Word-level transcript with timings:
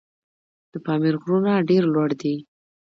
د 0.71 0.73
پامیر 0.85 1.15
غرونه 1.21 1.51
ډېر 1.69 1.83
لوړ 1.93 2.09
دي. 2.21 2.35